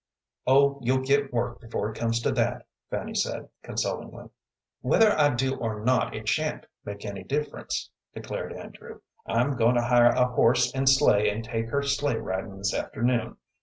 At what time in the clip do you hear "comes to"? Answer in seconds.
1.95-2.31